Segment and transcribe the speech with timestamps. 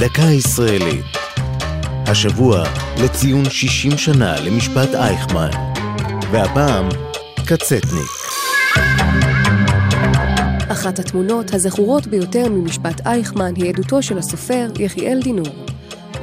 [0.00, 1.04] דקה ישראלית.
[2.06, 2.64] השבוע
[3.02, 5.50] לציון 60 שנה למשפט אייכמן,
[6.30, 6.88] והפעם
[7.46, 8.10] קצטניק.
[10.68, 15.66] אחת התמונות הזכורות ביותר ממשפט אייכמן היא עדותו של הסופר יחיאל דינור.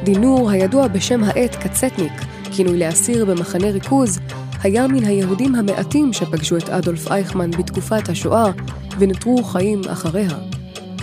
[0.04, 2.14] דינור, הידוע בשם העט קצטניק,
[2.52, 4.20] כינוי לאסיר במחנה ריכוז,
[4.64, 8.52] היה מן היהודים המעטים שפגשו את אדולף אייכמן בתקופת השואה
[9.00, 10.57] ונותרו חיים אחריה.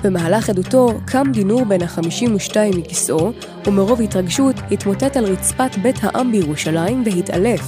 [0.04, 3.32] במהלך עדותו קם דינור בן ה-52 מכיסאו,
[3.66, 7.62] ומרוב התרגשות התמוטט על רצפת בית העם בירושלים והתעלף.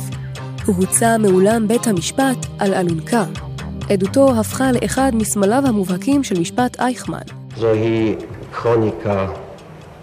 [0.66, 3.24] הוא הוצא מאולם בית המשפט על אלונקה.
[3.90, 7.18] עדותו הפכה לאחד מסמליו המובהקים של משפט אייכמן.
[7.56, 8.16] זוהי
[8.52, 9.26] כרוניקה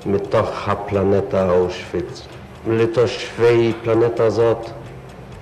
[0.05, 2.27] מתוך הפלנטה אושוויץ.
[2.67, 4.69] לתושבי פלנטה זאת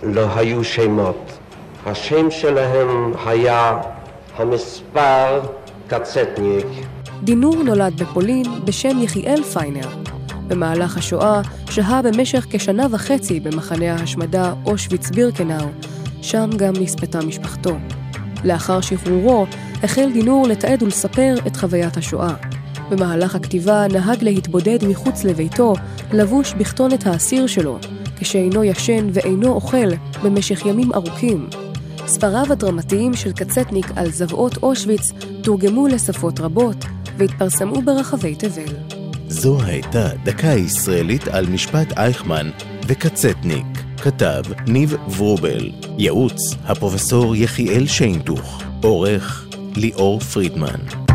[0.03, 1.31] לא היו שמות.
[1.85, 3.81] השם שלהם היה
[4.37, 5.41] המספר
[5.91, 6.65] קצטניק.
[7.23, 9.87] דינור נולד בפולין בשם יחיאל פיינר.
[10.47, 15.67] במהלך השואה שהה במשך כשנה וחצי במחנה ההשמדה אושוויץ-בירקנאו,
[16.21, 17.77] שם גם נספתה משפחתו.
[18.43, 19.45] לאחר שחרורו
[19.83, 22.33] החל דינור לתעד ולספר את חוויית השואה.
[22.89, 25.73] במהלך הכתיבה נהג להתבודד מחוץ לביתו,
[26.13, 27.77] לבוש בכתונת האסיר שלו,
[28.17, 29.87] כשאינו ישן ואינו אוכל
[30.23, 31.49] במשך ימים ארוכים.
[32.11, 35.01] ספריו הדרמטיים של קצטניק על זוועות אושוויץ
[35.43, 36.85] תורגמו לשפות רבות
[37.17, 38.75] והתפרסמו ברחבי תבל.
[39.27, 42.49] זו הייתה דקה ישראלית על משפט אייכמן
[42.87, 43.65] וקצטניק.
[43.97, 51.10] כתב ניב ורובל, ייעוץ הפרופסור יחיאל שיינטוך, עורך ליאור פרידמן.